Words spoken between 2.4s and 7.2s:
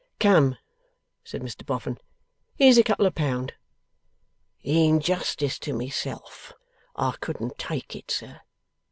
'Here's a couple of pound.' 'In justice to myself, I